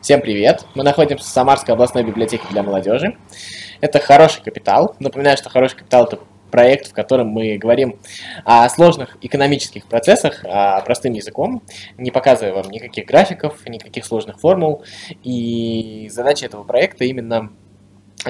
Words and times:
Всем 0.00 0.20
привет! 0.20 0.64
Мы 0.76 0.84
находимся 0.84 1.24
в 1.24 1.26
Самарской 1.26 1.74
областной 1.74 2.04
библиотеке 2.04 2.44
для 2.50 2.62
молодежи. 2.62 3.16
Это 3.80 3.98
«Хороший 3.98 4.40
капитал». 4.42 4.94
Напоминаю, 5.00 5.36
что 5.36 5.50
«Хороший 5.50 5.76
капитал»— 5.76 6.04
это 6.06 6.20
проект, 6.52 6.90
в 6.90 6.92
котором 6.92 7.28
мы 7.28 7.58
говорим 7.58 7.98
о 8.44 8.68
сложных 8.68 9.18
экономических 9.22 9.86
процессах 9.86 10.44
а, 10.44 10.80
простым 10.82 11.14
языком, 11.14 11.62
не 11.98 12.12
показывая 12.12 12.54
вам 12.54 12.70
никаких 12.70 13.06
графиков, 13.06 13.66
никаких 13.66 14.06
сложных 14.06 14.38
формул. 14.38 14.84
И 15.24 16.08
задача 16.12 16.46
этого 16.46 16.62
проекта 16.62 17.04
именно 17.04 17.50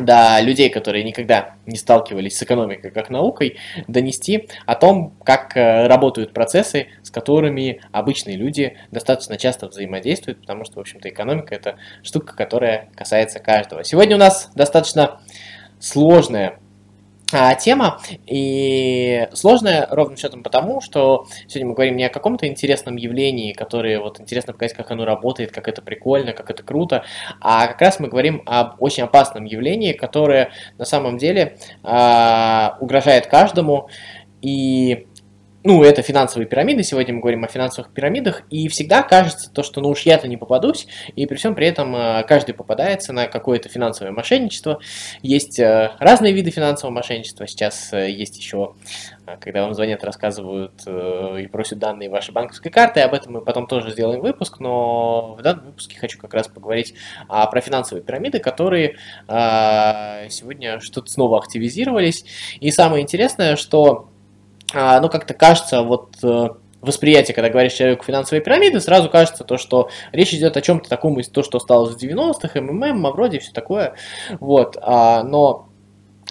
до 0.01 0.41
людей, 0.41 0.71
которые 0.71 1.05
никогда 1.05 1.55
не 1.67 1.77
сталкивались 1.77 2.37
с 2.37 2.43
экономикой 2.43 2.91
как 2.91 3.11
наукой, 3.11 3.57
донести 3.87 4.49
о 4.67 4.75
том, 4.75 5.15
как 5.25 5.57
э, 5.57 5.87
работают 5.87 6.33
процессы, 6.33 6.89
с 7.03 7.11
которыми 7.11 7.81
обычные 7.93 8.37
люди 8.37 8.77
достаточно 8.91 9.37
часто 9.37 9.69
взаимодействуют, 9.69 10.41
потому 10.41 10.65
что, 10.65 10.77
в 10.77 10.81
общем-то, 10.81 11.09
экономика– 11.09 11.55
это 11.57 11.77
штука, 12.03 12.37
которая 12.37 12.89
касается 12.95 13.39
каждого. 13.41 13.85
Сегодня 13.85 14.17
у 14.17 14.19
нас 14.19 14.51
достаточно 14.55 15.21
сложная 15.81 16.59
а, 17.33 17.55
тема, 17.55 18.01
и 18.27 19.29
сложная 19.35 19.87
ровным 19.91 20.17
счетом 20.17 20.43
потому, 20.43 20.81
что 20.81 21.27
сегодня 21.47 21.69
мы 21.69 21.75
говорим 21.75 21.97
не 21.97 22.05
о 22.05 22.09
каком-то 22.09 22.47
интересном 22.47 22.97
явлении, 22.97 23.53
которое 23.53 24.01
вот 24.01 24.21
интересно 24.21 24.55
показать, 24.55 24.75
как 24.75 24.91
оно 24.91 25.05
работает, 25.05 25.53
как 25.53 25.69
это 25.69 25.83
прикольно, 25.83 26.33
как 26.33 26.51
это 26.51 26.63
круто, 26.63 27.05
а 27.41 27.67
как 27.67 27.81
раз 27.81 28.01
мы 28.01 28.09
говорим 28.09 28.43
об 28.47 28.81
очень 28.83 29.03
опасном 29.03 29.45
явлении, 29.45 29.93
которое 29.93 30.53
на 30.79 30.85
самом 30.85 31.19
деле 31.19 31.59
а, 31.83 32.79
угрожает 32.81 33.27
каждому, 33.27 33.91
и 34.41 35.07
ну, 35.65 35.83
это 35.83 36.03
финансовые 36.03 36.47
пирамиды, 36.47 36.85
сегодня 36.85 37.15
мы 37.15 37.21
говорим 37.21 37.45
о 37.45 37.49
финансовых 37.49 37.93
пирамидах, 37.93 38.43
и 38.49 38.69
всегда 38.69 39.03
кажется 39.03 39.51
то, 39.51 39.65
что 39.65 39.81
ну 39.81 39.89
уж 39.89 40.03
я-то 40.03 40.29
не 40.29 40.37
попадусь, 40.37 40.87
и 41.17 41.27
при 41.27 41.35
всем 41.37 41.57
при 41.57 41.67
этом 41.67 41.97
э, 41.97 42.23
каждый 42.29 42.55
попадается 42.55 43.13
на 43.13 43.27
какое-то 43.27 43.69
финансовое 43.69 44.13
мошенничество. 44.13 44.79
Есть 45.21 45.59
э, 45.59 45.91
разные 45.99 46.33
виды 46.33 46.53
финансового 46.53 46.95
мошенничества, 46.95 47.49
сейчас 47.49 47.93
э, 47.93 48.09
есть 48.09 48.39
еще, 48.39 48.75
когда 49.41 49.65
вам 49.65 49.75
звонят, 49.75 50.05
рассказывают 50.05 50.87
и 50.87 51.47
просят 51.49 51.81
данные 51.81 52.09
вашей 52.09 52.31
банковской 52.31 52.71
карты, 52.71 53.01
об 53.01 53.13
этом 53.13 53.33
мы 53.33 53.41
потом 53.41 53.67
тоже 53.67 53.91
сделаем 53.91 54.21
выпуск, 54.21 54.61
но 54.61 55.35
в 55.35 55.43
данном 55.43 55.67
выпуске 55.67 55.99
хочу 55.99 56.19
как 56.19 56.35
раз 56.35 56.47
поговорить 56.47 56.95
а, 57.29 57.47
про 57.47 57.61
финансовые 57.61 58.05
пирамиды, 58.05 58.39
которые 58.39 58.97
сегодня 59.27 60.81
что-то 60.81 61.11
снова 61.11 61.39
активизировались, 61.39 62.25
и 62.61 62.71
самое 62.71 63.03
интересное, 63.03 63.57
что 63.57 64.11
а, 64.17 64.18
ну, 64.73 65.09
как-то 65.09 65.35
кажется, 65.35 65.83
вот 65.83 66.17
э, 66.23 66.49
восприятие, 66.81 67.35
когда 67.35 67.51
говоришь 67.51 67.73
человеку 67.73 68.05
финансовой 68.05 68.43
пирамиды, 68.43 68.81
сразу 68.81 69.09
кажется 69.09 69.45
то, 69.45 69.57
что 69.57 69.89
речь 70.13 70.33
идет 70.35 70.57
о 70.57 70.61
чем-то 70.61 70.89
таком 70.89 71.21
то, 71.23 71.43
что 71.43 71.59
осталось 71.59 71.95
в 71.95 72.03
90-х, 72.03 72.61
МММ, 72.61 73.01
Мавроди, 73.01 73.39
все 73.39 73.53
такое. 73.53 73.95
Вот, 74.41 74.77
а, 74.81 75.23
но 75.23 75.69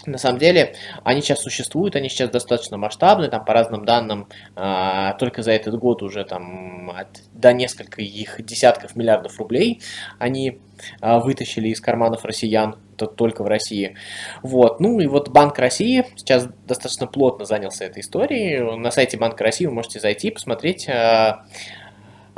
на 0.06 0.18
самом 0.18 0.38
деле 0.38 0.74
они 1.04 1.20
сейчас 1.20 1.42
существуют, 1.42 1.96
они 1.96 2.08
сейчас 2.08 2.30
достаточно 2.30 2.76
масштабны, 2.76 3.28
там 3.28 3.44
по 3.44 3.52
разным 3.52 3.84
данным 3.84 4.28
а, 4.54 5.14
только 5.14 5.42
за 5.42 5.52
этот 5.52 5.76
год 5.78 6.02
уже 6.02 6.24
там 6.24 6.90
от, 6.90 7.08
до 7.32 7.52
нескольких 7.52 7.98
их 7.98 8.44
десятков 8.46 8.96
миллиардов 8.96 9.38
рублей 9.38 9.82
они 10.18 10.60
а, 11.00 11.18
вытащили 11.18 11.68
из 11.68 11.80
карманов 11.80 12.24
россиян, 12.24 12.76
это 13.02 13.14
только 13.14 13.42
в 13.42 13.46
России. 13.46 13.96
Вот, 14.42 14.80
ну 14.80 15.00
и 15.00 15.06
вот 15.06 15.28
Банк 15.30 15.58
России 15.58 16.04
сейчас 16.16 16.48
достаточно 16.66 17.06
плотно 17.06 17.44
занялся 17.44 17.84
этой 17.84 18.00
историей. 18.00 18.76
На 18.78 18.90
сайте 18.90 19.16
Банка 19.16 19.44
России 19.44 19.66
вы 19.66 19.72
можете 19.72 20.00
зайти, 20.00 20.30
посмотреть. 20.30 20.88
А, 20.88 21.44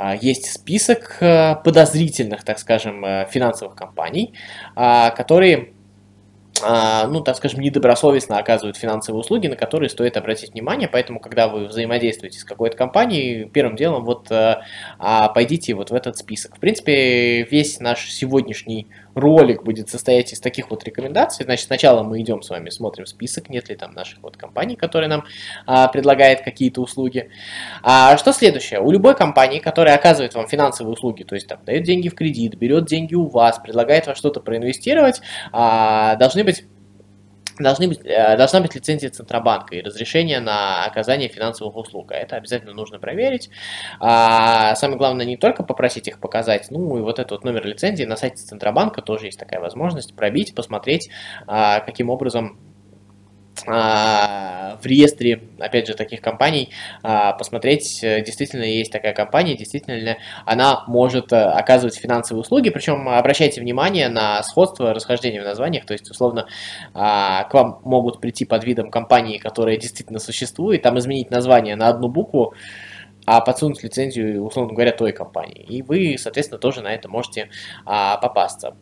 а, 0.01 0.17
есть 0.17 0.51
список 0.51 1.19
а, 1.21 1.57
подозрительных, 1.57 2.43
так 2.43 2.59
скажем, 2.59 3.05
а, 3.05 3.27
финансовых 3.27 3.75
компаний, 3.75 4.33
а, 4.75 5.11
которые 5.11 5.75
ну, 6.63 7.23
так 7.23 7.39
скажем, 7.39 7.61
недобросовестно 7.61 8.37
оказывают 8.37 8.77
финансовые 8.77 9.21
услуги, 9.21 9.47
на 9.47 9.57
которые 9.57 9.89
стоит 9.89 10.19
обратить 10.19 10.53
внимание, 10.53 10.89
поэтому, 10.89 11.19
когда 11.19 11.49
вы 11.49 11.65
взаимодействуете 11.65 12.39
с 12.39 12.45
какой-то 12.45 12.77
компанией, 12.77 13.47
первым 13.47 13.77
делом 13.77 14.05
вот 14.05 14.31
э, 14.31 14.57
пойдите 14.99 15.73
вот 15.73 15.91
в 15.91 15.95
этот 15.95 16.19
список. 16.19 16.57
В 16.57 16.61
принципе, 16.61 17.45
весь 17.45 17.81
наш 17.81 18.11
сегодняшний 18.11 18.89
ролик 19.15 19.63
будет 19.63 19.89
состоять 19.89 20.33
из 20.33 20.41
таких 20.41 20.71
вот 20.71 20.85
рекомендаций. 20.85 21.45
Значит, 21.45 21.67
сначала 21.67 22.03
мы 22.03 22.21
идем 22.21 22.43
с 22.43 22.51
вами, 22.51 22.71
смотрим 22.71 23.07
список, 23.07 23.49
нет 23.49 23.69
ли 23.69 23.77
там 23.77 23.93
наших 23.93 24.23
вот 24.23 24.37
компаний, 24.37 24.77
которые 24.77 25.09
нам 25.09 25.25
а, 25.67 25.89
предлагают 25.89 26.43
какие-то 26.43 26.81
услуги. 26.81 27.31
А 27.83 28.17
что 28.17 28.33
следующее? 28.33 28.81
У 28.81 28.91
любой 28.91 29.15
компании, 29.15 29.59
которая 29.59 29.95
оказывает 29.95 30.35
вам 30.35 30.49
финансовые 30.49 30.93
услуги, 30.93 31.23
то 31.23 31.35
есть 31.35 31.47
там 31.47 31.59
дает 31.65 31.85
деньги 31.85 32.09
в 32.09 32.15
кредит, 32.15 32.57
берет 32.57 32.87
деньги 32.87 33.15
у 33.15 33.27
вас, 33.27 33.59
предлагает 33.59 34.07
вам 34.07 34.17
что-то 34.17 34.41
проинвестировать, 34.41 35.21
а, 35.53 36.17
должны 36.17 36.45
быть 36.45 36.65
должны 37.63 37.89
быть, 37.89 38.01
э, 38.05 38.37
должна 38.37 38.61
быть 38.61 38.75
лицензия 38.75 39.11
Центробанка 39.11 39.75
и 39.75 39.83
разрешение 39.83 40.41
на 40.41 40.85
оказание 40.85 41.29
финансовых 41.29 41.77
услуг. 41.77 42.13
А 42.13 42.17
это 42.17 42.37
обязательно 42.37 42.73
нужно 42.73 42.99
проверить. 42.99 43.51
А 44.01 44.75
самое 44.77 44.99
главное 44.99 45.27
не 45.27 45.37
только 45.37 45.63
попросить 45.63 46.09
их 46.09 46.21
показать, 46.21 46.69
ну 46.71 46.99
и 46.99 47.01
вот 47.01 47.19
этот 47.19 47.33
вот 47.33 47.45
номер 47.45 47.67
лицензии 47.67 48.05
на 48.05 48.17
сайте 48.17 48.37
Центробанка 48.37 49.03
тоже 49.03 49.27
есть 49.27 49.39
такая 49.39 49.61
возможность 49.61 50.15
пробить, 50.15 50.55
посмотреть, 50.55 51.11
а, 51.47 51.81
каким 51.81 52.11
образом 52.11 52.70
в 53.67 54.87
реестре, 54.87 55.43
опять 55.59 55.87
же, 55.87 55.95
таких 55.95 56.21
компаний, 56.21 56.71
а, 57.03 57.33
посмотреть, 57.33 58.03
э, 58.03 58.23
действительно 58.23 58.63
есть 58.63 58.91
такая 58.91 59.13
компания, 59.13 59.57
действительно 59.57 60.17
она 60.47 60.85
может 60.87 61.33
э, 61.33 61.37
оказывать 61.37 61.97
финансовые 61.97 62.41
услуги, 62.41 62.71
причем 62.71 63.09
обращайте 63.09 63.61
внимание 63.61 64.09
на 64.09 64.43
сходство, 64.43 64.95
расхождение 64.95 65.43
в 65.43 65.45
названиях, 65.45 65.85
то 65.85 65.93
есть, 65.93 66.11
условно, 66.11 66.47
а, 66.95 67.45
к 67.45 67.55
вам 67.55 67.81
могут 67.85 68.21
прийти 68.21 68.45
под 68.45 68.65
видом 68.65 68.91
компании, 68.91 69.39
которая 69.39 69.77
действительно 69.77 70.21
существует, 70.21 70.83
там 70.83 70.99
изменить 70.99 71.31
название 71.31 71.77
на 71.77 71.89
одну 71.89 72.09
букву, 72.09 72.55
а 73.27 73.41
подсунуть 73.43 73.83
лицензию, 73.83 74.43
условно 74.43 74.73
говоря, 74.73 74.93
той 74.93 75.13
компании. 75.13 75.63
И 75.69 75.83
вы, 75.83 76.17
соответственно, 76.19 76.59
тоже 76.59 76.81
на 76.81 76.95
это 76.95 77.09
можете 77.09 77.51
попасться. 77.85 78.75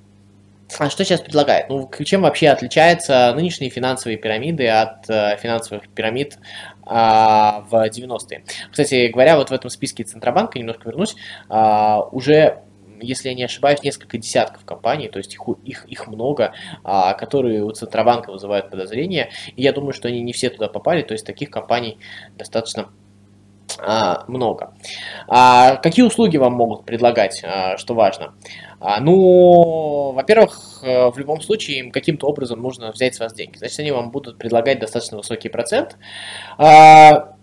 А 0.78 0.90
что 0.90 1.04
сейчас 1.04 1.20
предлагает? 1.20 1.68
Ну, 1.68 1.90
чем 2.04 2.22
вообще 2.22 2.48
отличаются 2.48 3.32
нынешние 3.34 3.70
финансовые 3.70 4.18
пирамиды 4.18 4.68
от 4.68 5.08
э, 5.08 5.36
финансовых 5.40 5.88
пирамид 5.88 6.34
э, 6.34 6.90
в 6.90 7.72
90-е? 7.72 8.44
Кстати 8.70 9.08
говоря, 9.08 9.36
вот 9.36 9.50
в 9.50 9.52
этом 9.52 9.70
списке 9.70 10.04
Центробанка, 10.04 10.58
немножко 10.58 10.88
вернусь, 10.88 11.16
э, 11.48 11.96
уже 12.12 12.62
если 13.00 13.28
я 13.28 13.34
не 13.34 13.44
ошибаюсь, 13.44 13.82
несколько 13.82 14.18
десятков 14.18 14.64
компаний, 14.64 15.08
то 15.08 15.18
есть 15.18 15.34
их, 15.34 15.40
их, 15.64 15.84
их 15.84 16.08
много, 16.08 16.52
а, 16.82 17.14
которые 17.14 17.62
у 17.62 17.70
Центробанка 17.70 18.32
вызывают 18.32 18.70
подозрения. 18.70 19.30
И 19.54 19.62
я 19.62 19.72
думаю, 19.72 19.92
что 19.92 20.08
они 20.08 20.20
не 20.20 20.32
все 20.32 20.50
туда 20.50 20.68
попали, 20.68 21.02
то 21.02 21.12
есть 21.12 21.24
таких 21.24 21.50
компаний 21.50 21.98
достаточно 22.36 22.88
а, 23.78 24.24
много. 24.28 24.74
А, 25.26 25.76
какие 25.76 26.04
услуги 26.04 26.36
вам 26.36 26.54
могут 26.54 26.84
предлагать, 26.84 27.42
а, 27.44 27.76
что 27.76 27.94
важно? 27.94 28.34
А, 28.80 29.00
ну, 29.00 30.12
во-первых, 30.12 30.80
э, 30.82 31.10
в 31.10 31.18
любом 31.18 31.40
случае 31.40 31.78
им 31.78 31.90
каким-то 31.90 32.26
образом 32.28 32.62
нужно 32.62 32.92
взять 32.92 33.14
с 33.14 33.20
вас 33.20 33.34
деньги. 33.34 33.56
Значит, 33.58 33.80
они 33.80 33.90
вам 33.90 34.10
будут 34.10 34.38
предлагать 34.38 34.78
достаточно 34.78 35.16
высокий 35.16 35.48
процент. 35.48 35.96
А, 36.58 37.34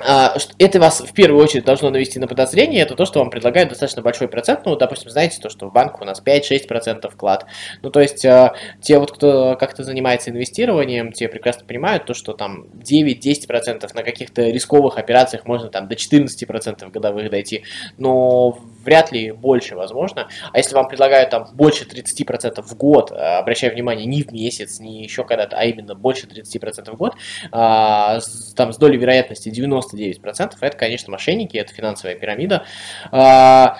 это 0.00 0.80
вас 0.80 1.00
в 1.00 1.12
первую 1.12 1.42
очередь 1.42 1.64
должно 1.64 1.90
навести 1.90 2.18
на 2.18 2.26
подозрение, 2.26 2.82
это 2.82 2.94
то, 2.94 3.04
что 3.04 3.20
вам 3.20 3.30
предлагают 3.30 3.68
достаточно 3.68 4.02
большой 4.02 4.28
процент, 4.28 4.64
ну, 4.64 4.76
допустим, 4.76 5.10
знаете, 5.10 5.40
то, 5.40 5.50
что 5.50 5.68
в 5.68 5.72
банках 5.72 6.00
у 6.00 6.04
нас 6.04 6.22
5-6% 6.24 7.10
вклад, 7.10 7.46
ну, 7.82 7.90
то 7.90 8.00
есть, 8.00 8.24
а, 8.24 8.54
те 8.80 8.98
вот, 8.98 9.12
кто 9.12 9.56
как-то 9.58 9.84
занимается 9.84 10.30
инвестированием, 10.30 11.12
те 11.12 11.28
прекрасно 11.28 11.64
понимают 11.66 12.06
то, 12.06 12.14
что 12.14 12.32
там 12.32 12.66
9-10% 12.74 13.94
на 13.94 14.02
каких-то 14.02 14.42
рисковых 14.42 14.98
операциях 14.98 15.46
можно 15.46 15.68
там 15.68 15.88
до 15.88 15.96
14% 15.96 16.90
годовых 16.90 17.30
дойти, 17.30 17.64
но 17.98 18.58
вряд 18.84 19.12
ли 19.12 19.32
больше 19.32 19.76
возможно, 19.76 20.28
а 20.52 20.58
если 20.58 20.74
вам 20.74 20.88
предлагают 20.88 21.30
там 21.30 21.48
больше 21.52 21.84
30% 21.84 22.62
в 22.62 22.76
год, 22.76 23.12
а, 23.12 23.38
обращая 23.38 23.70
внимание, 23.70 24.06
не 24.06 24.22
в 24.22 24.32
месяц, 24.32 24.80
не 24.80 25.02
еще 25.02 25.24
когда-то, 25.24 25.56
а 25.56 25.64
именно 25.64 25.94
больше 25.94 26.26
30% 26.26 26.90
в 26.90 26.96
год, 26.96 27.14
там 27.50 28.72
с 28.72 28.76
долей 28.78 28.98
вероятности 28.98 29.50
90 29.50 29.89
99%, 29.94 30.54
это, 30.60 30.76
конечно, 30.76 31.10
мошенники, 31.10 31.56
это 31.56 31.74
финансовая 31.74 32.16
пирамида. 32.16 32.64
А, 33.10 33.76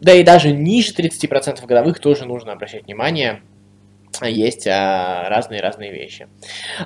да 0.00 0.12
и 0.12 0.22
даже 0.22 0.52
ниже 0.52 0.92
30% 0.92 1.64
годовых 1.66 1.98
тоже 1.98 2.24
нужно 2.24 2.52
обращать 2.52 2.84
внимание, 2.84 3.42
есть 4.22 4.66
разные-разные 4.66 5.90
вещи. 5.92 6.28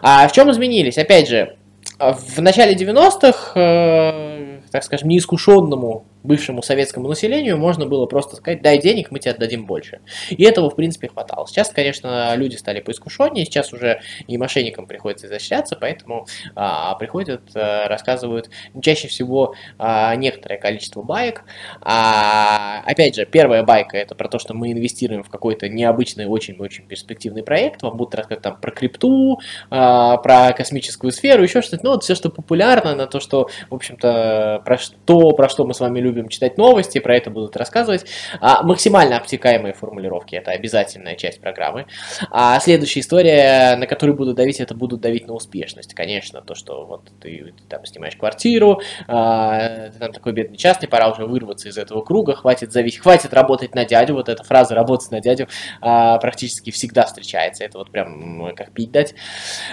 А 0.00 0.26
в 0.28 0.32
чем 0.32 0.50
изменились? 0.50 0.96
Опять 0.98 1.28
же, 1.28 1.56
в 1.98 2.40
начале 2.40 2.74
90-х, 2.74 3.52
э, 3.54 4.60
так 4.70 4.84
скажем, 4.84 5.08
неискушенному 5.08 6.04
бывшему 6.28 6.62
советскому 6.62 7.08
населению 7.08 7.56
можно 7.56 7.86
было 7.86 8.06
просто 8.06 8.36
сказать, 8.36 8.62
дай 8.62 8.78
денег, 8.78 9.10
мы 9.10 9.18
тебе 9.18 9.32
отдадим 9.32 9.66
больше. 9.66 10.00
И 10.28 10.44
этого, 10.44 10.70
в 10.70 10.76
принципе, 10.76 11.08
хватало. 11.08 11.46
Сейчас, 11.48 11.70
конечно, 11.70 12.34
люди 12.36 12.56
стали 12.56 12.80
поискушеннее, 12.80 13.44
сейчас 13.46 13.72
уже 13.72 14.00
и 14.26 14.36
мошенникам 14.38 14.86
приходится 14.86 15.26
изощряться, 15.26 15.76
поэтому 15.80 16.26
а, 16.54 16.94
приходят, 16.94 17.42
а, 17.54 17.88
рассказывают 17.88 18.50
чаще 18.80 19.08
всего 19.08 19.54
а, 19.78 20.14
некоторое 20.16 20.58
количество 20.58 21.02
баек. 21.02 21.44
А, 21.80 22.82
опять 22.84 23.16
же, 23.16 23.24
первая 23.24 23.62
байка 23.62 23.96
это 23.96 24.14
про 24.14 24.28
то, 24.28 24.38
что 24.38 24.54
мы 24.54 24.72
инвестируем 24.72 25.22
в 25.22 25.30
какой-то 25.30 25.68
необычный, 25.68 26.26
очень-очень 26.26 26.86
перспективный 26.86 27.42
проект. 27.42 27.82
Вам 27.82 27.96
будут 27.96 28.14
рассказывать 28.14 28.42
там 28.42 28.60
про 28.60 28.70
крипту, 28.70 29.40
а, 29.70 30.18
про 30.18 30.52
космическую 30.52 31.10
сферу, 31.10 31.42
еще 31.42 31.62
что-то. 31.62 31.84
Ну, 31.84 31.90
вот 31.92 32.04
все, 32.04 32.14
что 32.14 32.28
популярно, 32.28 32.94
на 32.94 33.06
то, 33.06 33.18
что, 33.18 33.48
в 33.70 33.74
общем-то, 33.74 34.62
про 34.64 34.76
что, 34.76 35.30
про 35.30 35.48
что 35.48 35.64
мы 35.64 35.72
с 35.72 35.80
вами 35.80 36.00
любим 36.00 36.17
читать 36.26 36.58
новости, 36.58 36.98
про 36.98 37.16
это 37.16 37.30
будут 37.30 37.56
рассказывать. 37.56 38.06
А, 38.40 38.64
максимально 38.64 39.16
обтекаемые 39.16 39.74
формулировки, 39.74 40.34
это 40.34 40.50
обязательная 40.50 41.14
часть 41.14 41.40
программы. 41.40 41.86
А 42.32 42.58
следующая 42.58 43.00
история, 43.00 43.76
на 43.76 43.86
которую 43.86 44.16
буду 44.16 44.34
давить, 44.34 44.58
это 44.58 44.74
будут 44.74 45.00
давить 45.00 45.28
на 45.28 45.34
успешность. 45.34 45.94
Конечно, 45.94 46.42
то, 46.42 46.56
что 46.56 46.84
вот 46.86 47.10
ты, 47.20 47.52
ты 47.56 47.62
там 47.68 47.84
снимаешь 47.84 48.16
квартиру, 48.16 48.80
а, 49.06 49.90
ты 49.90 49.98
там 49.98 50.12
такой 50.12 50.32
бедный 50.32 50.56
частный, 50.56 50.88
пора 50.88 51.10
уже 51.10 51.24
вырваться 51.24 51.68
из 51.68 51.78
этого 51.78 52.02
круга, 52.02 52.34
хватит 52.34 52.72
зависеть, 52.72 53.00
хватит 53.00 53.32
работать 53.32 53.74
на 53.74 53.84
дядю, 53.84 54.14
вот 54.14 54.28
эта 54.28 54.42
фраза 54.42 54.74
«работать 54.74 55.10
на 55.10 55.20
дядю» 55.20 55.48
а, 55.80 56.18
практически 56.18 56.70
всегда 56.70 57.04
встречается, 57.04 57.64
это 57.64 57.78
вот 57.78 57.90
прям 57.90 58.54
как 58.56 58.72
пить 58.72 58.90
дать. 58.90 59.14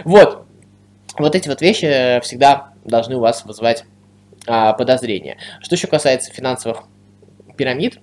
Вот, 0.03 0.45
вот 1.18 1.36
эти 1.36 1.48
вот 1.48 1.62
вещи 1.62 2.19
всегда 2.21 2.74
должны 2.83 3.15
у 3.15 3.19
вас 3.19 3.45
вызывать 3.45 3.86
а, 4.47 4.74
подозрения. 4.74 5.38
Что 5.62 5.75
еще 5.75 5.88
касается 5.88 6.31
финансовых 6.31 6.83
пирамид, 7.57 8.00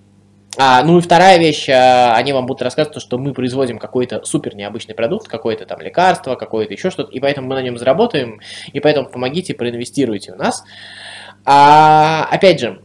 а, 0.58 0.82
ну 0.82 0.98
и 0.98 1.00
вторая 1.00 1.38
вещь, 1.38 1.68
а, 1.70 2.14
они 2.14 2.32
вам 2.32 2.44
будут 2.44 2.62
рассказывать, 2.62 3.00
что 3.00 3.18
мы 3.18 3.32
производим 3.32 3.78
какой-то 3.78 4.22
супер 4.24 4.54
необычный 4.54 4.94
продукт, 4.94 5.26
какое-то 5.28 5.64
там 5.64 5.80
лекарство, 5.80 6.34
какое-то 6.34 6.74
еще 6.74 6.90
что-то, 6.90 7.10
и 7.10 7.20
поэтому 7.20 7.48
мы 7.48 7.54
на 7.54 7.62
нем 7.62 7.78
заработаем, 7.78 8.40
и 8.72 8.80
поэтому 8.80 9.08
помогите, 9.08 9.54
проинвестируйте 9.54 10.32
в 10.34 10.36
нас. 10.36 10.62
А, 11.44 12.28
опять 12.30 12.60
же, 12.60 12.82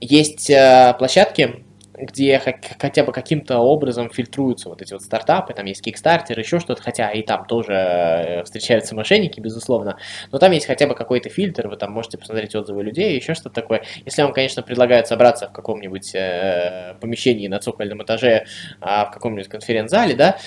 есть 0.00 0.50
а, 0.50 0.94
площадки, 0.94 1.64
где 2.00 2.38
хотя 2.78 3.04
бы 3.04 3.12
каким-то 3.12 3.58
образом 3.58 4.10
фильтруются 4.10 4.68
вот 4.68 4.82
эти 4.82 4.92
вот 4.92 5.02
стартапы, 5.02 5.52
там 5.54 5.66
есть 5.66 5.86
Kickstarter, 5.86 6.38
еще 6.38 6.58
что-то, 6.60 6.82
хотя 6.82 7.10
и 7.10 7.22
там 7.22 7.44
тоже 7.46 7.72
э, 7.72 8.44
встречаются 8.44 8.94
мошенники, 8.94 9.40
безусловно, 9.40 9.98
но 10.30 10.38
там 10.38 10.52
есть 10.52 10.66
хотя 10.66 10.86
бы 10.86 10.94
какой-то 10.94 11.28
фильтр, 11.28 11.68
вы 11.68 11.76
там 11.76 11.92
можете 11.92 12.18
посмотреть 12.18 12.54
отзывы 12.54 12.82
людей, 12.82 13.16
еще 13.16 13.34
что-то 13.34 13.54
такое. 13.60 13.84
Если 14.04 14.22
вам, 14.22 14.32
конечно, 14.32 14.62
предлагают 14.62 15.06
собраться 15.06 15.48
в 15.48 15.52
каком-нибудь 15.52 16.14
э, 16.14 16.94
помещении 17.00 17.48
на 17.48 17.58
цокольном 17.58 18.02
этаже, 18.02 18.44
э, 18.80 18.84
в 18.84 19.10
каком-нибудь 19.12 19.48
конференц-зале, 19.48 20.14
да, 20.14 20.38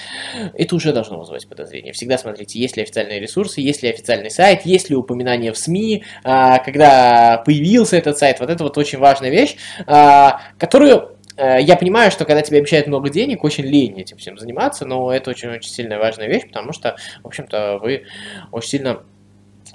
это 0.54 0.75
уже 0.75 0.94
должно 0.94 1.19
вызывать 1.19 1.47
подозрения. 1.47 1.92
Всегда 1.92 2.18
смотрите, 2.18 2.59
есть 2.59 2.77
ли 2.77 2.83
официальные 2.83 3.19
ресурсы, 3.19 3.62
есть 3.62 3.83
ли 3.83 3.89
официальный 3.89 4.31
сайт, 4.31 4.65
есть 4.65 4.89
ли 4.89 4.95
упоминание 4.95 5.51
в 5.51 5.57
СМИ, 5.57 6.04
э, 6.24 6.57
когда 6.63 7.42
появился 7.45 7.97
этот 7.97 8.18
сайт, 8.18 8.39
вот 8.39 8.50
это 8.50 8.63
вот 8.63 8.77
очень 8.77 9.00
важная 9.00 9.30
вещь, 9.30 9.56
э, 9.88 10.30
которую 10.57 11.18
я 11.60 11.76
понимаю, 11.76 12.12
что 12.12 12.26
когда 12.26 12.42
тебе 12.42 12.60
обещают 12.60 12.88
много 12.88 13.10
денег, 13.10 13.44
очень 13.44 13.64
лень 13.64 14.00
этим 14.00 14.18
всем 14.18 14.38
заниматься, 14.38 14.86
но 14.86 15.12
это 15.14 15.30
очень-очень 15.30 15.72
сильная 15.72 16.00
важная 16.00 16.28
вещь, 16.28 16.48
потому 16.48 16.74
что, 16.74 16.96
в 17.24 17.28
общем-то, 17.28 17.80
вы 17.82 18.04
очень 18.52 18.70
сильно 18.70 19.04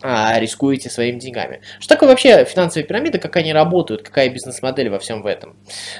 а, 0.02 0.38
рискуете 0.38 0.90
своими 0.90 1.18
деньгами. 1.18 1.60
Что 1.78 1.94
такое 1.94 2.10
вообще 2.10 2.44
финансовые 2.44 2.86
пирамиды, 2.86 3.18
как 3.18 3.36
они 3.36 3.52
работают, 3.52 4.02
какая 4.02 4.28
бизнес-модель 4.28 4.90
во 4.90 4.98
всем 4.98 5.22
в 5.22 5.26
этом? 5.26 5.56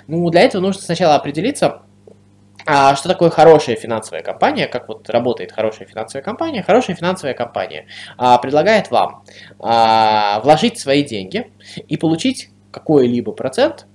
Ну, 0.07 0.29
для 0.31 0.43
этого 0.43 0.61
нужно 0.61 0.83
сначала 0.83 1.15
определиться, 1.15 1.83
а 2.67 2.97
что 2.97 3.09
такое 3.09 3.31
хорошая 3.31 3.77
финансовая 3.77 4.23
компания, 4.23 4.67
как 4.67 4.89
вот 4.89 5.09
работает 5.09 5.53
хорошая 5.53 5.87
финансовая 5.87 6.23
компания? 6.23 6.63
Хорошая 6.63 6.97
финансовая 6.97 7.35
компания 7.35 7.87
а, 8.19 8.39
предлагает 8.39 8.91
вам 8.91 9.25
а, 9.61 10.41
вложить 10.41 10.79
свои 10.79 11.05
деньги 11.05 11.51
и 11.89 11.97
получить 11.97 12.51
какой-либо 12.76 13.32
процент 13.32 13.87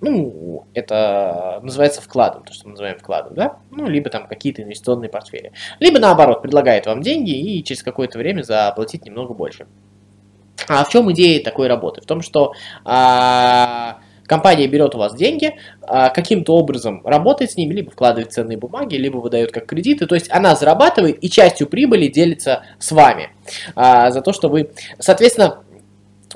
ну, 0.00 0.66
это 0.74 1.60
называется 1.62 2.00
вкладом, 2.00 2.44
то, 2.44 2.52
что 2.52 2.66
мы 2.66 2.72
называем 2.72 2.98
вкладом, 2.98 3.34
да? 3.34 3.58
Ну, 3.70 3.86
либо 3.88 4.10
там 4.10 4.26
какие-то 4.26 4.62
инвестиционные 4.62 5.10
портфели. 5.10 5.52
Либо 5.80 5.98
наоборот, 5.98 6.42
предлагает 6.42 6.86
вам 6.86 7.02
деньги 7.02 7.30
и 7.30 7.62
через 7.62 7.82
какое-то 7.82 8.18
время 8.18 8.42
заплатить 8.42 9.04
немного 9.04 9.34
больше. 9.34 9.66
А 10.68 10.84
в 10.84 10.88
чем 10.88 11.12
идея 11.12 11.42
такой 11.42 11.68
работы? 11.68 12.00
В 12.00 12.06
том, 12.06 12.22
что 12.22 12.52
а, 12.84 13.98
компания 14.26 14.66
берет 14.66 14.94
у 14.94 14.98
вас 14.98 15.14
деньги, 15.14 15.56
а, 15.82 16.10
каким-то 16.10 16.54
образом 16.54 17.04
работает 17.04 17.52
с 17.52 17.56
ними, 17.56 17.74
либо 17.74 17.90
вкладывает 17.90 18.32
ценные 18.32 18.58
бумаги, 18.58 18.96
либо 18.96 19.18
выдает 19.18 19.52
как 19.52 19.66
кредиты. 19.66 20.06
То 20.06 20.14
есть 20.14 20.30
она 20.30 20.54
зарабатывает 20.54 21.22
и 21.22 21.30
частью 21.30 21.66
прибыли 21.68 22.08
делится 22.08 22.64
с 22.78 22.90
вами 22.92 23.30
а, 23.76 24.10
за 24.10 24.20
то, 24.20 24.32
что 24.32 24.48
вы, 24.48 24.70
соответственно, 24.98 25.62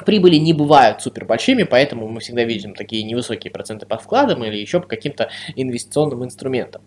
Прибыли 0.05 0.37
не 0.37 0.53
бывают 0.53 1.01
супер 1.01 1.25
большими, 1.25 1.63
поэтому 1.63 2.09
мы 2.09 2.21
всегда 2.21 2.45
видим 2.45 2.75
такие 2.75 3.03
невысокие 3.03 3.51
проценты 3.51 3.87
по 3.87 3.99
вкладам 3.99 4.45
или 4.45 4.57
еще 4.57 4.81
по 4.81 4.87
каким-то 4.87 5.31
инвестиционным 5.55 6.25
инструментам. 6.25 6.83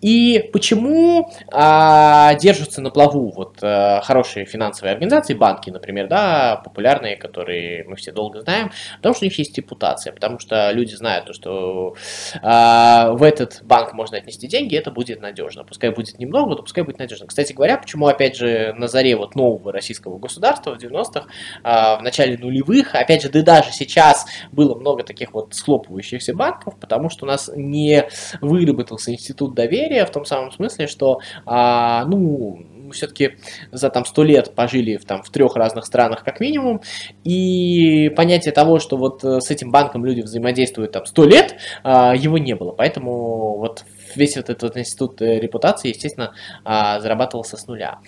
И 0.00 0.50
почему 0.52 1.30
а, 1.52 2.34
держатся 2.34 2.80
на 2.80 2.90
плаву 2.90 3.32
вот 3.34 3.58
а, 3.62 4.00
хорошие 4.02 4.46
финансовые 4.46 4.92
организации, 4.92 5.34
банки, 5.34 5.70
например, 5.70 6.08
да, 6.08 6.60
популярные, 6.64 7.16
которые 7.16 7.84
мы 7.84 7.96
все 7.96 8.12
долго 8.12 8.40
знаем, 8.40 8.70
потому 8.96 9.14
что 9.14 9.24
у 9.24 9.28
них 9.28 9.38
есть 9.38 9.56
репутация, 9.56 10.12
потому 10.12 10.38
что 10.38 10.70
люди 10.72 10.94
знают, 10.94 11.34
что 11.34 11.94
а, 12.42 13.12
в 13.12 13.22
этот 13.22 13.60
банк 13.62 13.92
можно 13.92 14.16
отнести 14.16 14.46
деньги, 14.46 14.76
это 14.76 14.90
будет 14.90 15.20
надежно. 15.20 15.64
Пускай 15.64 15.90
будет 15.90 16.18
немного, 16.18 16.50
но 16.50 16.62
пускай 16.62 16.84
будет 16.84 16.98
надежно. 16.98 17.26
Кстати 17.26 17.52
говоря, 17.52 17.78
почему, 17.78 18.06
опять 18.06 18.36
же, 18.36 18.74
на 18.76 18.88
заре 18.88 19.16
вот 19.16 19.34
нового 19.34 19.72
российского 19.72 20.18
государства 20.18 20.74
в 20.74 20.78
90-х, 20.78 21.26
а, 21.62 21.98
в 21.98 22.02
начале 22.02 22.38
нулевых, 22.38 22.53
нулевых. 22.54 22.94
Опять 22.94 23.22
же, 23.22 23.28
да 23.28 23.42
даже 23.42 23.72
сейчас 23.72 24.26
было 24.52 24.74
много 24.74 25.02
таких 25.02 25.32
вот 25.32 25.54
схлопывающихся 25.54 26.34
банков, 26.34 26.74
потому 26.80 27.10
что 27.10 27.24
у 27.24 27.28
нас 27.28 27.50
не 27.54 28.08
выработался 28.40 29.12
институт 29.12 29.54
доверия 29.54 30.06
в 30.06 30.10
том 30.10 30.24
самом 30.24 30.52
смысле, 30.52 30.86
что, 30.86 31.20
а, 31.46 32.04
ну, 32.06 32.90
все-таки 32.92 33.36
за 33.72 33.90
там 33.90 34.04
сто 34.04 34.22
лет 34.22 34.54
пожили 34.54 34.96
в, 34.96 35.04
там, 35.04 35.22
в 35.22 35.30
трех 35.30 35.56
разных 35.56 35.86
странах 35.86 36.22
как 36.24 36.40
минимум, 36.40 36.82
и 37.24 38.10
понятие 38.10 38.52
того, 38.52 38.78
что 38.78 38.96
вот 38.96 39.24
э, 39.24 39.40
с 39.40 39.50
этим 39.50 39.70
банком 39.70 40.04
люди 40.04 40.20
взаимодействуют 40.20 40.92
там 40.92 41.06
сто 41.06 41.24
лет, 41.24 41.56
а, 41.82 42.14
его 42.14 42.38
не 42.38 42.54
было. 42.54 42.72
Поэтому 42.72 43.58
вот 43.58 43.84
весь 44.14 44.36
вот 44.36 44.50
этот 44.50 44.76
институт 44.76 45.20
э, 45.22 45.40
репутации, 45.40 45.88
естественно, 45.88 46.34
а, 46.64 47.00
зарабатывался 47.00 47.56
с 47.56 47.66
нуля. 47.66 47.98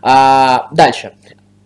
А, 0.00 0.68
дальше. 0.72 1.14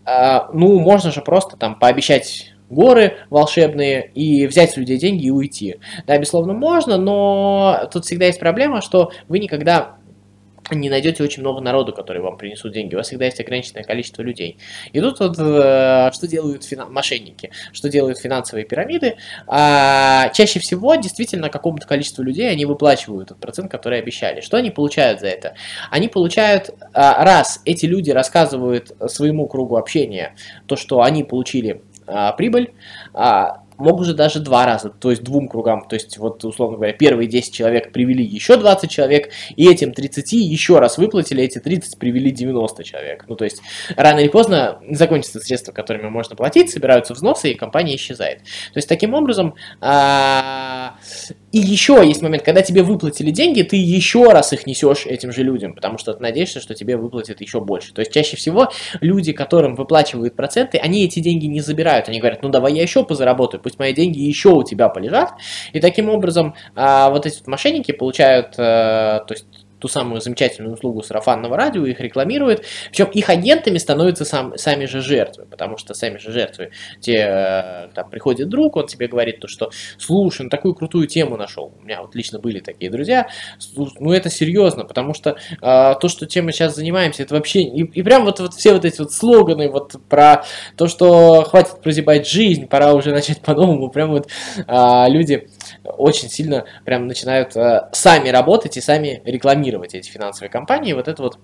А, 0.06 0.48
ну, 0.52 0.78
можно 0.78 1.10
же 1.10 1.20
просто 1.20 1.56
там 1.56 1.78
пообещать 1.78 2.52
горы 2.70 3.18
волшебные 3.30 4.10
и 4.14 4.46
взять 4.46 4.72
с 4.72 4.76
людей 4.76 4.98
деньги 4.98 5.26
и 5.26 5.30
уйти. 5.30 5.76
Да, 6.06 6.16
безусловно, 6.18 6.52
можно, 6.52 6.96
но 6.96 7.88
тут 7.92 8.04
всегда 8.04 8.26
есть 8.26 8.40
проблема, 8.40 8.80
что 8.80 9.10
вы 9.28 9.38
никогда 9.40 9.96
не 10.70 10.90
найдете 10.90 11.22
очень 11.22 11.42
много 11.42 11.60
народу, 11.60 11.92
которые 11.92 12.22
вам 12.22 12.36
принесут 12.36 12.72
деньги. 12.72 12.94
У 12.94 12.98
вас 12.98 13.08
всегда 13.08 13.26
есть 13.26 13.40
ограниченное 13.40 13.84
количество 13.84 14.22
людей. 14.22 14.58
И 14.92 15.00
тут 15.00 15.20
вот 15.20 15.38
э, 15.38 16.10
что 16.12 16.26
делают 16.26 16.64
фина- 16.64 16.86
мошенники, 16.86 17.50
что 17.72 17.88
делают 17.88 18.18
финансовые 18.18 18.64
пирамиды. 18.64 19.16
А, 19.46 20.28
чаще 20.30 20.60
всего 20.60 20.94
действительно 20.96 21.48
какому-то 21.48 21.86
количеству 21.86 22.22
людей 22.22 22.50
они 22.50 22.64
выплачивают 22.64 23.28
тот 23.28 23.38
процент, 23.38 23.70
который 23.70 23.98
обещали. 23.98 24.40
Что 24.40 24.56
они 24.56 24.70
получают 24.70 25.20
за 25.20 25.28
это? 25.28 25.54
Они 25.90 26.08
получают, 26.08 26.70
а, 26.92 27.24
раз 27.24 27.60
эти 27.64 27.86
люди 27.86 28.10
рассказывают 28.10 28.92
своему 29.06 29.46
кругу 29.46 29.76
общения 29.76 30.34
то, 30.66 30.76
что 30.76 31.02
они 31.02 31.24
получили 31.24 31.82
а, 32.06 32.32
прибыль, 32.32 32.72
а, 33.14 33.62
могут 33.78 34.06
же 34.06 34.14
даже 34.14 34.40
два 34.40 34.66
раза, 34.66 34.90
то 34.90 35.10
есть 35.10 35.22
двум 35.22 35.48
кругам, 35.48 35.86
то 35.88 35.94
есть 35.94 36.18
вот 36.18 36.44
условно 36.44 36.76
говоря, 36.76 36.92
первые 36.92 37.28
10 37.28 37.52
человек 37.52 37.92
привели 37.92 38.24
еще 38.24 38.56
20 38.56 38.90
человек, 38.90 39.30
и 39.56 39.68
этим 39.68 39.92
30 39.92 40.32
еще 40.32 40.78
раз 40.78 40.98
выплатили, 40.98 41.42
эти 41.42 41.58
30 41.58 41.98
привели 41.98 42.30
90 42.30 42.84
человек. 42.84 43.24
Ну 43.28 43.36
то 43.36 43.44
есть 43.44 43.60
рано 43.96 44.20
или 44.20 44.28
поздно 44.28 44.80
закончатся 44.90 45.40
средства, 45.40 45.72
которыми 45.72 46.08
можно 46.08 46.36
платить, 46.36 46.70
собираются 46.70 47.14
взносы, 47.14 47.52
и 47.52 47.54
компания 47.54 47.96
исчезает. 47.96 48.38
То 48.72 48.78
есть 48.78 48.88
таким 48.88 49.14
образом, 49.14 49.54
а, 49.80 50.96
и 51.52 51.58
еще 51.58 52.02
есть 52.04 52.22
момент, 52.22 52.42
когда 52.42 52.62
тебе 52.62 52.82
выплатили 52.82 53.30
деньги, 53.30 53.62
ты 53.62 53.76
еще 53.76 54.30
раз 54.30 54.52
их 54.52 54.66
несешь 54.66 55.06
этим 55.06 55.32
же 55.32 55.42
людям, 55.42 55.74
потому 55.74 55.98
что 55.98 56.14
ты 56.14 56.22
надеешься, 56.22 56.60
что 56.60 56.74
тебе 56.74 56.96
выплатят 56.96 57.40
еще 57.40 57.60
больше. 57.60 57.92
То 57.92 58.00
есть 58.00 58.12
чаще 58.12 58.36
всего 58.36 58.70
люди, 59.00 59.32
которым 59.32 59.74
выплачивают 59.74 60.36
проценты, 60.36 60.78
они 60.78 61.04
эти 61.04 61.20
деньги 61.20 61.46
не 61.46 61.60
забирают, 61.60 62.08
они 62.08 62.18
говорят, 62.18 62.42
ну 62.42 62.48
давай 62.48 62.74
я 62.74 62.82
еще 62.82 63.04
позаработаю, 63.04 63.60
пусть 63.66 63.80
мои 63.80 63.92
деньги 63.92 64.20
еще 64.20 64.50
у 64.50 64.62
тебя 64.62 64.88
полежат. 64.88 65.34
И 65.72 65.80
таким 65.80 66.08
образом 66.08 66.54
а, 66.76 67.10
вот 67.10 67.26
эти 67.26 67.42
мошенники 67.50 67.90
получают, 67.90 68.54
а, 68.58 69.24
то 69.26 69.34
есть 69.34 69.46
ту 69.78 69.88
самую 69.88 70.20
замечательную 70.20 70.74
услугу 70.74 71.02
сарафанного 71.02 71.56
радио, 71.56 71.84
их 71.84 72.00
рекламируют, 72.00 72.64
причем 72.90 73.06
их 73.06 73.28
агентами 73.28 73.78
становятся 73.78 74.24
сам, 74.24 74.56
сами 74.56 74.86
же 74.86 75.00
жертвы, 75.00 75.46
потому 75.46 75.76
что 75.76 75.94
сами 75.94 76.18
же 76.18 76.32
жертвы, 76.32 76.70
те, 77.00 77.16
э, 77.16 77.88
там 77.94 78.08
приходит 78.10 78.48
друг, 78.48 78.76
он 78.76 78.86
тебе 78.86 79.08
говорит 79.08 79.40
то, 79.40 79.48
что 79.48 79.70
слушай, 79.98 80.42
ну 80.42 80.48
такую 80.48 80.74
крутую 80.74 81.06
тему 81.06 81.36
нашел, 81.36 81.72
у 81.78 81.84
меня 81.84 82.00
вот 82.00 82.14
лично 82.14 82.38
были 82.38 82.60
такие 82.60 82.90
друзья, 82.90 83.28
ну 83.76 84.12
это 84.12 84.30
серьезно, 84.30 84.84
потому 84.84 85.14
что 85.14 85.30
э, 85.30 85.54
то, 85.60 86.08
что 86.08 86.26
чем 86.26 86.46
мы 86.46 86.52
сейчас 86.52 86.74
занимаемся, 86.74 87.22
это 87.22 87.34
вообще, 87.34 87.60
и, 87.60 87.82
и 87.82 88.02
прям 88.02 88.24
вот, 88.24 88.40
вот 88.40 88.54
все 88.54 88.72
вот 88.72 88.84
эти 88.84 89.00
вот 89.00 89.12
слоганы 89.12 89.68
вот 89.70 89.96
про 90.08 90.44
то, 90.76 90.86
что 90.86 91.42
хватит 91.44 91.80
прозябать 91.82 92.26
жизнь, 92.26 92.66
пора 92.66 92.94
уже 92.94 93.12
начать 93.12 93.40
по-новому, 93.42 93.90
прям 93.90 94.10
вот 94.10 94.28
э, 94.56 95.04
люди 95.08 95.48
очень 95.84 96.28
сильно 96.28 96.64
прям 96.84 97.06
начинают 97.06 97.56
э, 97.56 97.88
сами 97.92 98.28
работать 98.28 98.76
и 98.76 98.80
сами 98.80 99.22
рекламировать 99.24 99.94
эти 99.94 100.08
финансовые 100.10 100.50
компании. 100.50 100.92
Вот 100.92 101.08
это 101.08 101.22
вот 101.22 101.38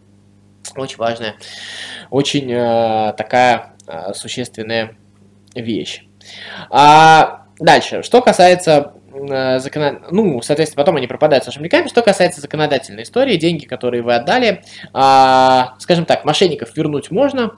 очень 0.77 0.97
важная, 0.99 1.35
очень 2.11 2.51
э, 2.51 3.15
такая 3.17 3.75
э, 3.87 4.13
существенная 4.15 4.97
вещь. 5.55 6.05
А 6.71 7.47
дальше, 7.59 8.03
что 8.03 8.23
касается 8.23 8.95
Э, 9.13 9.59
закон... 9.59 10.01
ну, 10.11 10.41
соответственно, 10.43 10.83
потом 10.83 10.97
они 10.97 11.07
пропадают 11.07 11.45
с 11.45 11.47
вашими 11.47 11.69
деньгами. 11.69 11.89
Что 11.89 12.03
касается 12.03 12.41
законодательной 12.41 13.03
истории, 13.03 13.37
деньги, 13.37 13.67
которые 13.67 14.03
вы 14.03 14.15
отдали, 14.15 14.63
а, 14.93 15.75
скажем 15.79 16.05
так, 16.07 16.25
мошенников 16.25 16.77
вернуть 16.77 17.11
можно. 17.11 17.53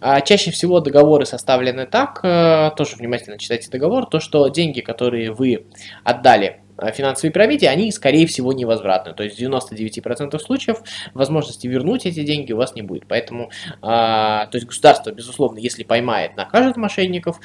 А, 0.00 0.20
чаще 0.20 0.50
всего 0.50 0.80
договоры 0.80 1.26
составлены 1.26 1.86
так, 1.86 2.20
а, 2.22 2.70
тоже 2.70 2.96
внимательно 2.96 3.38
читайте 3.38 3.70
договор, 3.70 4.06
то, 4.06 4.20
что 4.20 4.48
деньги, 4.48 4.80
которые 4.80 5.32
вы 5.32 5.66
отдали 6.04 6.60
э, 6.78 6.92
финансовой 6.92 7.32
пирамиде, 7.32 7.68
они, 7.68 7.90
скорее 7.92 8.26
всего, 8.26 8.52
невозвратны. 8.52 9.12
То 9.12 9.22
есть 9.22 9.36
в 9.36 9.42
99% 9.42 10.38
случаев 10.38 10.82
возможности 11.14 11.66
вернуть 11.66 12.06
эти 12.06 12.22
деньги 12.22 12.52
у 12.52 12.56
вас 12.56 12.74
не 12.74 12.82
будет. 12.82 13.06
Поэтому, 13.08 13.50
а, 13.82 14.46
то 14.46 14.56
есть 14.56 14.66
государство, 14.66 15.10
безусловно, 15.10 15.58
если 15.58 15.82
поймает, 15.82 16.36
накажет 16.36 16.76
мошенников, 16.76 17.40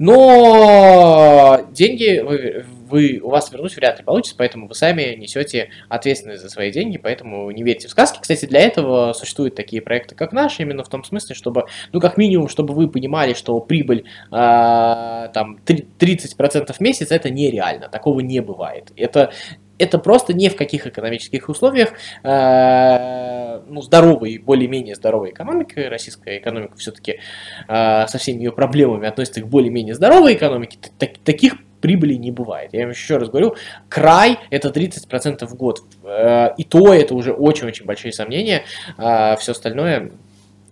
но 0.00 1.60
деньги 1.72 2.20
вы, 2.20 2.64
вы, 2.88 3.20
у 3.22 3.28
вас 3.28 3.52
вернуть 3.52 3.76
вряд 3.76 3.98
ли 3.98 4.04
получится, 4.04 4.34
поэтому 4.34 4.66
вы 4.66 4.74
сами 4.74 5.14
несете 5.14 5.68
ответственность 5.90 6.40
за 6.40 6.48
свои 6.48 6.72
деньги, 6.72 6.96
поэтому 6.96 7.50
не 7.50 7.62
верьте 7.62 7.86
в 7.86 7.90
сказки. 7.90 8.18
Кстати, 8.18 8.46
для 8.46 8.60
этого 8.60 9.12
существуют 9.12 9.56
такие 9.56 9.82
проекты, 9.82 10.14
как 10.14 10.32
наш, 10.32 10.58
именно 10.58 10.84
в 10.84 10.88
том 10.88 11.04
смысле, 11.04 11.34
чтобы, 11.34 11.66
ну, 11.92 12.00
как 12.00 12.16
минимум, 12.16 12.48
чтобы 12.48 12.72
вы 12.72 12.88
понимали, 12.88 13.34
что 13.34 13.60
прибыль 13.60 14.06
э, 14.32 15.28
там 15.34 15.58
30% 15.66 16.72
в 16.72 16.80
месяц 16.80 17.10
это 17.10 17.28
нереально, 17.28 17.90
такого 17.90 18.20
не 18.20 18.40
бывает. 18.40 18.92
Это 18.96 19.32
это 19.80 19.98
просто 19.98 20.34
ни 20.34 20.48
в 20.48 20.56
каких 20.56 20.86
экономических 20.86 21.48
условиях, 21.48 21.92
э, 22.22 23.60
ну, 23.66 23.82
здоровой, 23.82 24.38
более-менее 24.38 24.94
здоровой 24.94 25.30
экономикой, 25.30 25.88
российская 25.88 26.38
экономика 26.38 26.76
все-таки 26.76 27.20
э, 27.68 28.06
со 28.06 28.18
всеми 28.18 28.38
ее 28.42 28.52
проблемами 28.52 29.08
относится 29.08 29.40
к 29.40 29.48
более-менее 29.48 29.94
здоровой 29.94 30.34
экономике, 30.34 30.78
так, 30.98 31.18
таких 31.24 31.54
прибыли 31.80 32.14
не 32.14 32.30
бывает. 32.30 32.70
Я 32.72 32.82
вам 32.82 32.90
еще 32.90 33.16
раз 33.16 33.30
говорю, 33.30 33.56
край 33.88 34.38
это 34.50 34.68
30% 34.68 35.46
в 35.46 35.54
год. 35.54 35.80
Э, 36.04 36.50
и 36.56 36.64
то 36.64 36.92
это 36.92 37.14
уже 37.14 37.32
очень-очень 37.32 37.86
большие 37.86 38.12
сомнения. 38.12 38.64
Э, 38.98 39.36
все 39.36 39.52
остальное 39.52 40.12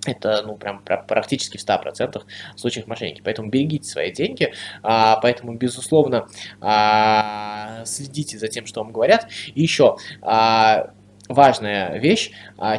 это 0.08 0.42
ну 0.44 0.56
прям 0.56 0.82
практически 0.82 1.56
в 1.56 1.66
100% 1.66 2.22
случаях 2.56 2.86
мошенники. 2.86 3.22
Поэтому 3.22 3.50
берегите 3.50 3.88
свои 3.88 4.12
деньги, 4.12 4.52
а, 4.82 5.16
поэтому, 5.20 5.54
безусловно, 5.54 6.28
а, 6.60 7.84
следите 7.84 8.38
за 8.38 8.48
тем, 8.48 8.66
что 8.66 8.82
вам 8.82 8.92
говорят. 8.92 9.28
И 9.54 9.62
еще, 9.62 9.96
а, 10.22 10.90
важная 11.28 11.98
вещь, 11.98 12.30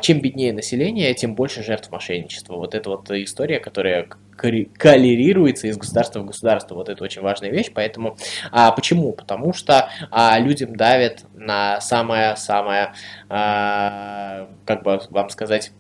чем 0.01 0.21
беднее 0.21 0.51
население, 0.53 1.13
тем 1.13 1.35
больше 1.35 1.61
жертв 1.61 1.91
мошенничества. 1.91 2.55
Вот 2.55 2.73
это 2.73 2.89
вот 2.89 3.11
история, 3.11 3.59
которая 3.59 4.09
коллерируется 4.39 5.67
из 5.67 5.77
государства 5.77 6.21
в 6.21 6.25
государство. 6.25 6.75
Вот 6.75 6.89
это 6.89 7.03
очень 7.03 7.21
важная 7.21 7.51
вещь. 7.51 7.71
Поэтому 7.73 8.17
а, 8.51 8.71
почему? 8.71 9.13
Потому 9.13 9.53
что 9.53 9.89
а, 10.11 10.39
людям 10.39 10.75
давят 10.75 11.25
на 11.33 11.81
самое-самое, 11.81 12.93
а, 13.27 14.49
как 14.65 14.83
бы 14.83 14.99
вам 15.09 15.29
сказать, 15.29 15.71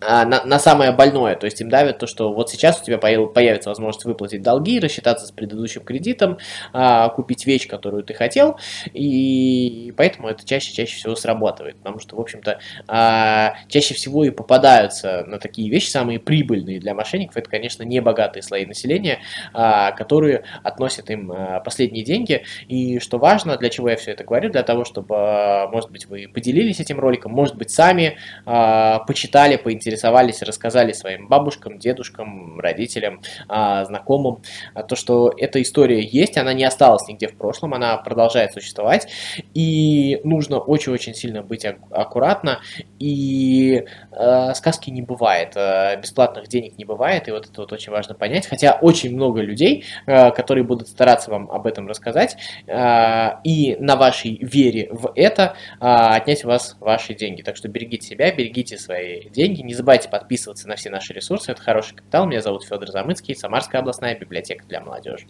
на, 0.00 0.44
на 0.44 0.58
самое 0.58 0.92
больное. 0.92 1.34
То 1.34 1.46
есть 1.46 1.60
им 1.60 1.68
давят 1.68 1.98
то, 1.98 2.06
что 2.06 2.32
вот 2.32 2.50
сейчас 2.50 2.80
у 2.80 2.84
тебя 2.84 2.98
появится 2.98 3.68
возможность 3.68 4.04
выплатить 4.04 4.42
долги, 4.42 4.80
рассчитаться 4.80 5.26
с 5.26 5.30
предыдущим 5.30 5.82
кредитом, 5.82 6.38
а, 6.72 7.08
купить 7.08 7.46
вещь, 7.46 7.66
которую 7.66 8.04
ты 8.04 8.14
хотел, 8.14 8.58
и 8.92 9.92
поэтому 9.96 10.28
это 10.28 10.44
чаще-чаще 10.44 10.96
всего 10.96 11.16
срабатывает. 11.16 11.76
Потому 11.78 11.98
что, 11.98 12.16
в 12.16 12.20
общем-то, 12.20 12.60
а, 12.86 13.54
чаще 13.68 13.94
всего 13.94 14.24
и 14.24 14.30
попадаются 14.30 15.24
на 15.26 15.38
такие 15.38 15.70
вещи, 15.70 15.90
самые 15.90 16.18
прибыльные 16.20 16.80
для 16.80 16.94
мошенников, 16.94 17.36
это, 17.36 17.50
конечно, 17.50 17.82
не 17.82 18.00
богатые 18.00 18.42
слои 18.42 18.66
населения, 18.66 19.20
которые 19.52 20.44
относят 20.62 21.10
им 21.10 21.32
последние 21.64 22.04
деньги. 22.04 22.44
И 22.68 22.98
что 22.98 23.18
важно, 23.18 23.56
для 23.56 23.68
чего 23.68 23.90
я 23.90 23.96
все 23.96 24.12
это 24.12 24.24
говорю, 24.24 24.50
для 24.50 24.62
того, 24.62 24.84
чтобы, 24.84 25.68
может 25.70 25.90
быть, 25.90 26.06
вы 26.06 26.28
поделились 26.32 26.80
этим 26.80 27.00
роликом, 27.00 27.32
может 27.32 27.56
быть, 27.56 27.70
сами 27.70 28.18
почитали, 28.44 29.56
поинтересовались, 29.56 29.87
заинтересовались, 29.88 30.42
рассказали 30.42 30.92
своим 30.92 31.28
бабушкам, 31.28 31.78
дедушкам, 31.78 32.60
родителям, 32.60 33.20
а, 33.48 33.84
знакомым, 33.84 34.42
а, 34.74 34.82
то, 34.82 34.96
что 34.96 35.32
эта 35.36 35.60
история 35.62 36.02
есть, 36.02 36.36
она 36.36 36.52
не 36.52 36.64
осталась 36.64 37.08
нигде 37.08 37.28
в 37.28 37.36
прошлом, 37.36 37.74
она 37.74 37.96
продолжает 37.96 38.52
существовать, 38.52 39.08
и 39.54 40.20
нужно 40.24 40.58
очень-очень 40.58 41.14
сильно 41.14 41.42
быть 41.42 41.64
аккуратно, 41.64 42.60
и 42.98 43.84
э, 44.12 44.54
сказки 44.54 44.90
не 44.90 45.02
бывает, 45.02 45.54
бесплатных 46.00 46.48
денег 46.48 46.78
не 46.78 46.84
бывает, 46.84 47.28
и 47.28 47.30
вот 47.30 47.46
это 47.46 47.60
вот 47.60 47.72
очень 47.72 47.92
важно 47.92 48.14
понять, 48.14 48.46
хотя 48.46 48.78
очень 48.80 49.14
много 49.14 49.40
людей, 49.40 49.84
которые 50.06 50.64
будут 50.64 50.88
стараться 50.88 51.30
вам 51.30 51.50
об 51.50 51.66
этом 51.66 51.86
рассказать, 51.86 52.36
и 52.66 53.76
на 53.80 53.96
вашей 53.96 54.38
вере 54.40 54.88
в 54.90 55.12
это 55.14 55.54
отнять 55.80 56.44
у 56.44 56.48
вас 56.48 56.76
ваши 56.80 57.14
деньги, 57.14 57.42
так 57.42 57.56
что 57.56 57.68
берегите 57.68 58.06
себя, 58.06 58.32
берегите 58.32 58.78
свои 58.78 59.28
деньги, 59.30 59.62
не 59.62 59.74
забывайте 59.78 60.08
подписываться 60.08 60.68
на 60.68 60.76
все 60.76 60.90
наши 60.90 61.12
ресурсы. 61.12 61.52
Это 61.52 61.62
хороший 61.62 61.96
капитал. 61.96 62.26
Меня 62.26 62.42
зовут 62.42 62.64
Федор 62.64 62.90
Замыцкий, 62.90 63.34
Самарская 63.34 63.80
областная 63.80 64.18
библиотека 64.18 64.64
для 64.66 64.80
молодежи. 64.80 65.26